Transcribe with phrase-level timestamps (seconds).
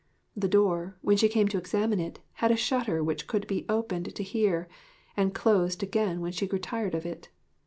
[0.35, 4.15] The door, when she came to examine it, had a shutter which could be opened
[4.15, 4.67] to hear,
[5.15, 7.29] and closed again when she grew tired of it.